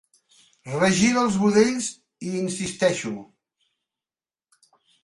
[0.83, 1.91] Regira els budells,
[2.29, 3.17] hi insisteixo.